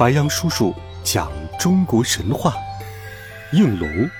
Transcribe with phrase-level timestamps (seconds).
[0.00, 0.74] 白杨叔叔
[1.04, 2.54] 讲中国神话：
[3.52, 4.10] 应龙，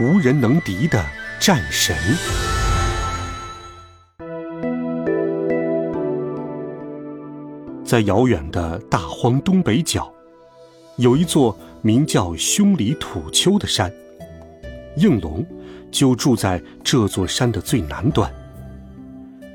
[0.00, 1.00] 无人能敌的
[1.38, 1.96] 战神。
[7.84, 10.12] 在遥远的大荒东北角，
[10.96, 13.92] 有一座名叫胸里土丘的山，
[14.96, 15.46] 应龙
[15.92, 18.28] 就住在这座山的最南端。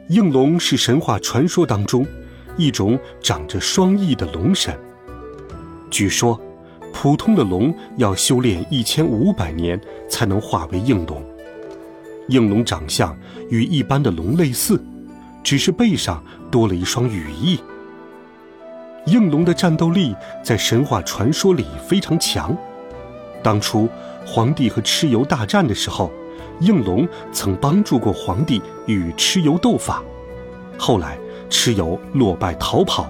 [0.08, 2.08] 应龙是神话传说当中
[2.56, 4.74] 一种长着双翼的龙神。
[5.94, 6.42] 据说，
[6.92, 11.24] 普通的龙要修炼一千五百年才能化为应龙。
[12.30, 13.16] 应龙长相
[13.52, 14.84] 与一般的龙类似，
[15.44, 17.60] 只是背上多了一双羽翼。
[19.06, 22.58] 应龙的战斗力在神话传说里非常强。
[23.44, 23.88] 当初
[24.26, 26.12] 皇帝和蚩尤大战的时候，
[26.60, 30.02] 应龙曾帮助过皇帝与蚩尤斗法。
[30.76, 31.20] 后来
[31.52, 33.08] 蚩尤落败逃跑，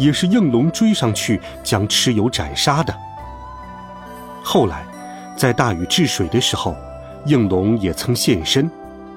[0.00, 2.92] 也是应龙追上去将蚩尤斩杀的。
[4.42, 4.84] 后来，
[5.36, 6.74] 在大禹治水的时候，
[7.26, 8.68] 应龙也曾现身，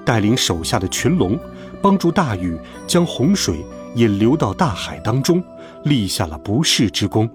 [0.04, 1.38] 带领手下的群龙，
[1.80, 5.42] 帮助大禹将洪水引流到大海当中。
[5.84, 7.28] 立下了不世之功。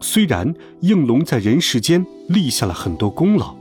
[0.00, 3.54] 虽然应龙在人世间立下了很多功劳，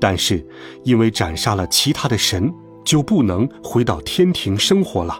[0.00, 0.42] 但是
[0.82, 2.50] 因为斩杀了其他的神，
[2.82, 5.18] 就不能回到天庭生活了。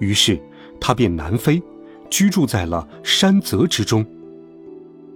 [0.00, 0.40] 于是
[0.80, 1.62] 他便南飞，
[2.10, 4.04] 居住在了山泽之中。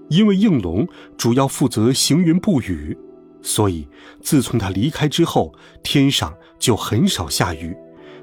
[0.08, 2.98] 因为应龙主要负责行云布雨，
[3.42, 3.86] 所以
[4.20, 7.76] 自从他离开之后，天上就很少下雨，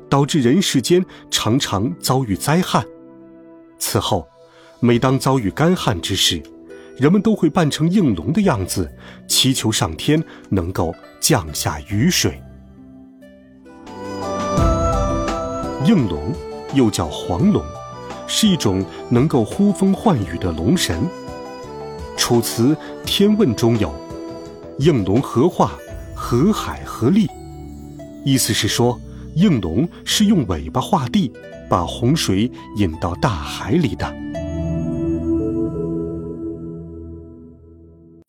[0.09, 2.83] 导致人世间常常遭遇灾害。
[3.79, 4.27] 此后，
[4.81, 6.43] 每当遭遇干旱之时，
[6.97, 8.91] 人们都会扮成应龙的样子，
[9.27, 12.41] 祈求上天能够降下雨水。
[15.85, 16.33] 应龙
[16.73, 17.63] 又叫黄龙，
[18.27, 21.01] 是一种能够呼风唤雨的龙神。
[22.17, 23.93] 《楚辞·天问》中有
[24.79, 25.71] “应龙何化，
[26.15, 27.27] 河海合力”，
[28.25, 28.99] 意思是说，
[29.35, 31.31] 应龙是用尾巴画地。
[31.69, 34.15] 把洪水引到大海里的。